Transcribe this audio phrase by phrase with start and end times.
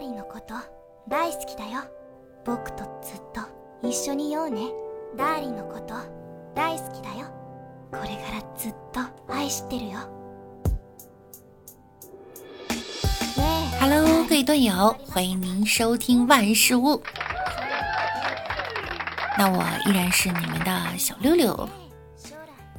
[0.00, 0.54] ダーリのこと
[1.08, 1.82] 大好きだよ。
[2.42, 4.62] 僕とずっと一緒にいようね。
[5.14, 5.94] ダーリンのこと
[6.54, 7.26] 大好きだよ。
[7.90, 9.00] これからずっと
[9.30, 9.98] 愛してるよ。
[13.78, 17.02] Hello，各位队友，欢迎您收听万事屋。
[19.36, 21.68] 那我依然是你们的小六六。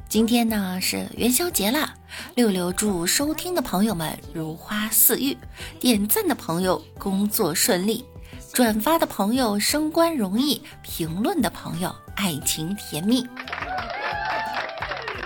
[0.08, 1.94] 今天呢是元宵节啦，
[2.35, 5.37] 六六祝收听的朋友们如花似玉，
[5.79, 8.05] 点赞的朋友工作顺利，
[8.53, 13.27] 转发的朋友升官容易，评论的朋友爱情甜蜜。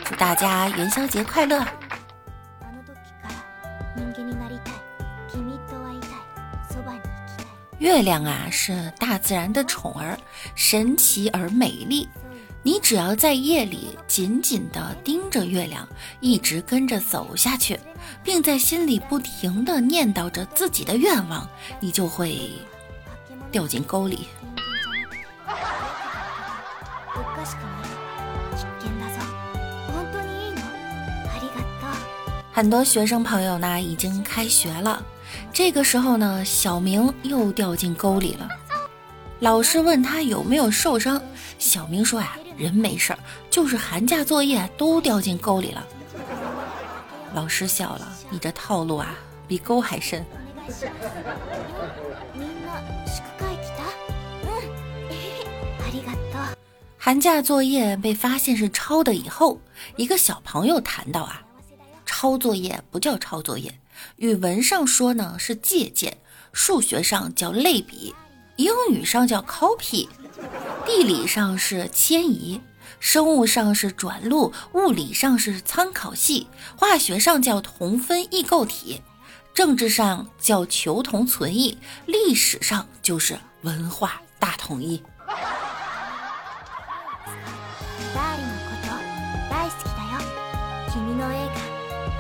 [0.04, 1.59] 祝大家元宵节快乐！
[1.59, 3.31] あの時から
[3.95, 4.73] 人間になりたい。
[5.31, 6.09] 君と会いたい。
[6.70, 7.45] そばに行きたい。
[7.80, 10.18] 月亮啊是大自然的宠儿，
[10.55, 12.09] 神奇而美丽。
[12.66, 15.88] 你只要在夜里紧紧地盯着月亮，
[16.20, 17.80] 一直跟着走下去，
[18.23, 22.52] 并在心里不停地念叨着自己的愿望，你就会
[23.52, 24.27] 掉进沟里。
[27.14, 27.89] おかしくない
[28.56, 29.20] 必見だぞ。
[29.88, 32.31] 本当にいいのありがとう。
[32.53, 35.03] 很多学生朋友呢已经开学了，
[35.52, 38.47] 这个时候呢，小明又掉进沟里了。
[39.39, 41.20] 老师问他有没有受伤，
[41.58, 45.86] 小明说呀、 人没事儿，就是寒假作业都掉进沟里了。
[47.34, 49.16] 老师笑了，你这套路啊，
[49.47, 50.25] 比沟还深。
[52.36, 53.84] みんな宿会来た
[54.44, 54.67] うん。
[55.80, 56.56] ありがとう。
[56.97, 59.59] 寒假作业被发现是抄的以后，
[59.95, 61.42] 一个小朋友谈到啊，
[62.06, 63.73] 抄作业不叫抄作业，
[64.17, 66.14] 语文上说呢是借鉴，
[66.53, 68.14] 数学上叫类比，
[68.58, 70.08] 英语上叫 copy，
[70.86, 72.61] 地理上是迁移，
[73.00, 79.02] 生物上是转录，物理上是参考系，化学上叫同分异构体，
[79.53, 85.02] 政治上叫求同存异，历史上就是文化大统一。
[88.14, 88.88] ダーリのこと
[89.50, 90.19] 大好きだよ。
[90.91, 91.53] 君の絵が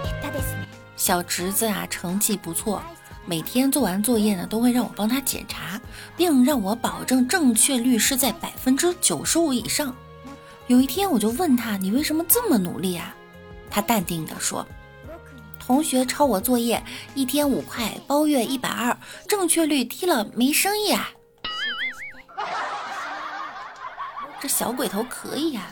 [0.03, 0.67] 下手ですね。
[0.95, 2.81] 小侄子啊，成绩不错，
[3.28, 5.80] 每天做完作业呢，都会让我帮他检查，
[6.16, 9.92] 并让我保证正确率是在百分之九十五以上。
[10.68, 13.12] 有一天，我就问他：“你为什么这么努力啊？”
[13.68, 14.64] 他淡定地说
[15.58, 16.80] ：“同学抄我作业，
[17.16, 21.10] 一天五块，包月一百二，正确率低了没生意啊。”
[24.40, 25.66] 这小鬼头可以呀、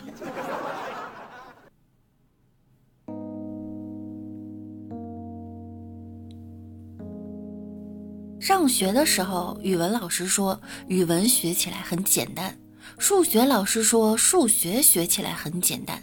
[8.44, 12.54] 上学的时候，语文老师说语文学起来很简单，
[12.98, 16.02] 数学老师说数学学起来很简单，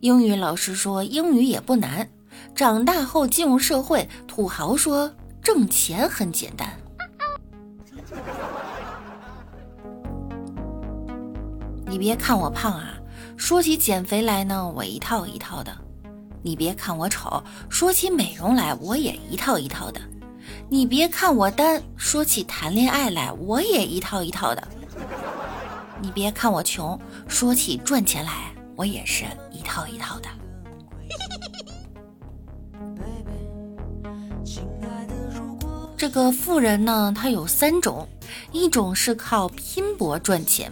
[0.00, 2.10] 英语老师说英语也不难。
[2.52, 6.68] 长大后进入社会，土豪说挣钱很简单。
[11.86, 12.98] 你别看我胖啊，
[13.36, 15.70] 说起减肥来呢，我一套一套的；
[16.42, 17.40] 你别看我丑，
[17.70, 20.00] 说起美容来，我也一套一套的。
[20.68, 24.68] 你别看我单，说起谈恋爱来，我也一套一套的。
[26.00, 30.28] 你别看我穷，说起赚钱来，我也是一套一套的。
[35.96, 38.06] 这个富人呢，他有三种，
[38.52, 40.70] 一种是靠拼搏赚钱，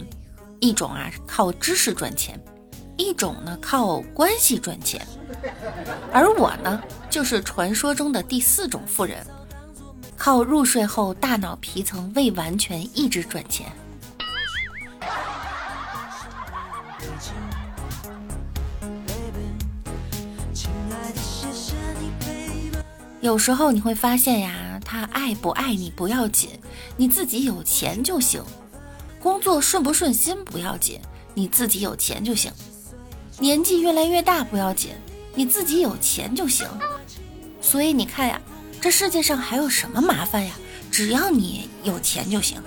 [0.59, 2.39] 一种啊靠知识赚钱，
[2.95, 5.05] 一种呢靠关系赚钱。
[6.13, 9.25] 而我呢，就是传说中的第四种富人。
[10.17, 13.71] 靠入睡后大脑皮层未完全抑制赚钱。
[23.21, 26.49] 有时候你会发现呀，他爱不爱你不要紧，
[26.97, 28.41] 你自己有钱就行；
[29.21, 30.99] 工作顺不顺心不要紧，
[31.35, 32.51] 你自己有钱就行；
[33.37, 34.91] 年纪越来越大不要紧，
[35.35, 36.67] 你自己有钱就行。
[37.61, 38.41] 所以你看呀。
[38.79, 40.53] 这世界上还有什么麻烦呀？
[40.89, 42.61] 只要你有钱就行。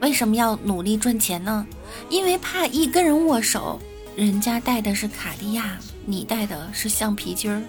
[0.00, 1.66] 为什么要努力赚钱呢？
[2.08, 3.78] 因为怕一跟人握手，
[4.16, 7.62] 人家戴的是卡地亚，你戴的是橡皮筋儿。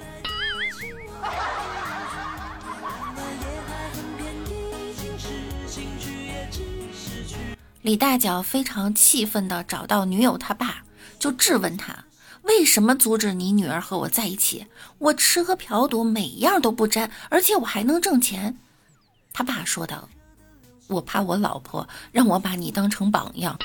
[7.84, 10.84] 李大脚非常气愤地找到女友他爸，
[11.20, 11.94] 就质问他。
[12.44, 14.66] 为什么阻止你女儿和我在一起？
[14.98, 18.58] 我吃喝嫖赌每样都不沾，而且我还能挣钱。
[19.34, 20.10] 他爸说道
[20.88, 23.58] ：“我怕我老婆让我把你当成榜样。”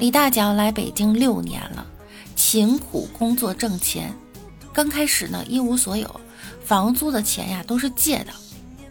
[0.00, 1.84] 李大脚来北京六年了，
[2.36, 4.16] 勤苦工作挣钱。
[4.72, 6.20] 刚开始呢，一无所有，
[6.64, 8.32] 房租的钱呀都是借的，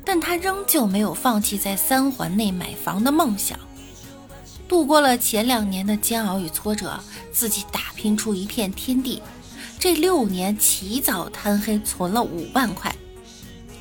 [0.08, 3.60] 但他仍旧没有放弃在三环内买房的梦想。
[4.66, 6.98] 度过了前两年的煎熬与挫折，
[7.34, 9.22] 自己打拼出一片天地。
[9.78, 12.96] 这六年起早贪黑存了五万块，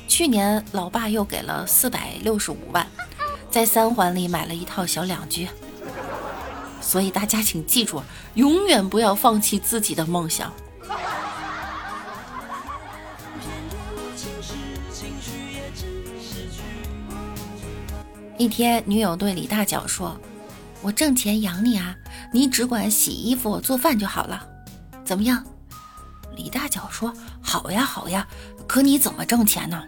[0.09, 2.85] 去年老爸又给了四百六十五万，
[3.49, 5.47] 在三环里买了一套小两居。
[6.81, 8.03] 所以大家请记住，
[8.33, 10.51] 永远不要放弃自己的梦想。
[18.37, 20.15] 一天，女友对李大脚说
[20.83, 21.95] ：“我挣钱养你啊，
[22.31, 24.47] 你只管洗衣服、做饭就好了，
[25.03, 25.43] 怎么样？”
[26.37, 27.11] 李大脚说
[27.41, 28.27] ：“好呀，好呀，
[28.67, 29.83] 可你怎么挣钱呢？”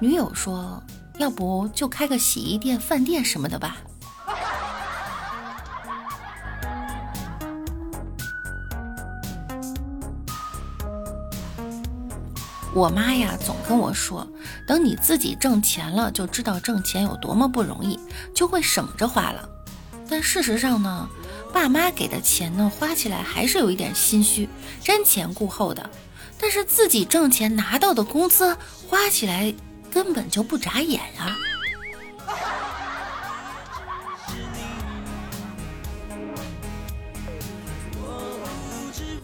[0.00, 0.82] 女友说
[1.20, 3.76] ：“要不就开个洗衣店、饭店什么的吧。”
[12.74, 14.26] 我妈呀，总跟我说，
[14.66, 17.98] 等你自己挣钱了，就知道挣钱有多么不容易，
[18.34, 19.48] 就会省着花了。
[20.10, 21.08] 但事实上呢，
[21.52, 24.48] 爸妈给的钱呢，花起来还是有一点心虚，
[24.82, 25.88] 瞻前顾后的。
[26.36, 28.56] 但是自己挣钱拿到的工资，
[28.88, 29.54] 花起来
[29.92, 31.36] 根本就不眨眼啊！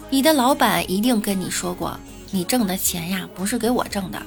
[0.08, 1.98] 你的老板一定跟你说过。
[2.32, 4.22] 你挣的钱呀，不是给我挣的，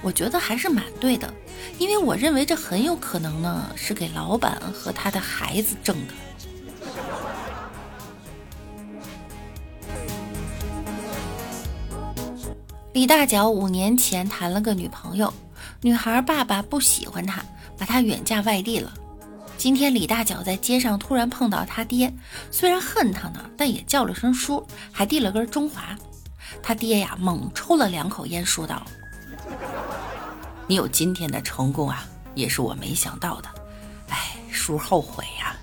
[0.00, 1.32] 我觉得还是蛮对的，
[1.78, 6.14] 因为我认为这很有可能呢是给老板和他的孩子挣的。
[12.94, 15.32] 李大脚五年前谈了个女朋友，
[15.80, 17.42] 女孩爸爸不喜欢他，
[17.78, 18.92] 把他远嫁外地了。
[19.56, 22.12] 今天李大脚在街上突然碰到他爹，
[22.50, 25.96] 虽然恨他呢，但也叫了声叔，还递了根中华。
[26.60, 28.82] 他爹呀，猛抽了两口烟，说道
[30.66, 32.04] ：“你有今天的成功啊，
[32.34, 33.48] 也是我没想到的。
[34.08, 35.56] 哎，叔后悔呀！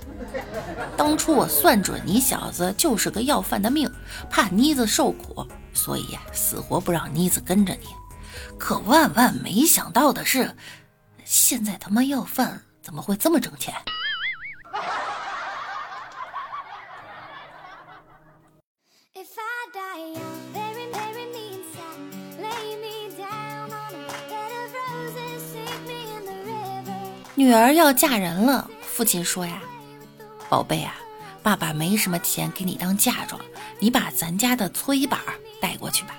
[0.96, 3.90] 当初我算准你小子就是个要饭的命，
[4.30, 7.88] 怕妮子受苦，所以呀死活不让妮子跟着你。
[8.58, 10.56] 可万万没想到的是，
[11.24, 13.74] 现在他妈要饭怎么会这么挣钱？”
[27.40, 29.62] 女儿要嫁人了，父亲说呀
[30.50, 30.94] ：“宝贝啊，
[31.42, 33.40] 爸爸没什么钱给你当嫁妆，
[33.80, 35.18] 你把咱家的搓衣板
[35.62, 36.18] 带过去吧。”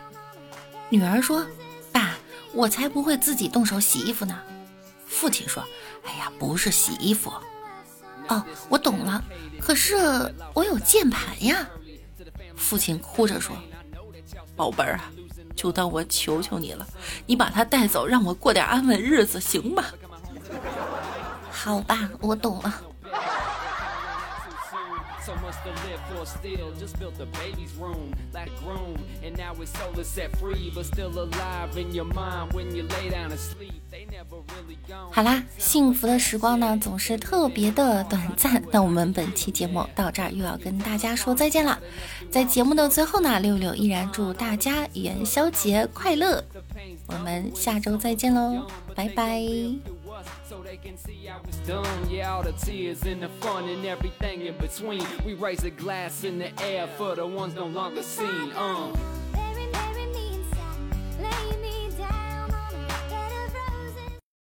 [0.89, 1.47] 女儿说
[1.93, 2.15] ：“爸，
[2.55, 4.41] 我才不会自己动手洗衣服呢。”
[5.07, 5.63] 父亲说
[6.09, 7.31] ：“哎呀，不是洗衣服。
[8.29, 9.23] 哦，我懂了。
[9.61, 9.99] 可是
[10.55, 11.69] 我有键盘呀。”
[12.57, 13.55] 父亲哭着说
[14.57, 15.13] ：“宝贝儿啊，
[15.55, 16.87] 就当我求求你了，
[17.27, 19.85] 你把它带走，让我过点安稳日子，行吗？”
[21.63, 22.75] 好吧，我懂了。
[35.13, 38.63] 好啦，幸福的时光呢，总是特别的短暂。
[38.73, 41.79] 那我们本期节目到这儿又要跟大家说再见了。
[42.31, 46.43] 在节目的最后呢，六六依然祝大家元宵节快乐。
[47.07, 50.00] 我们下周再见喽，拜拜。
[50.49, 52.11] So they can see I was done.
[52.11, 55.05] Yeah, all the tears and the fun and everything in between.
[55.25, 58.53] We raise a glass in the air for the ones no longer seen.
[58.53, 59.10] Uh.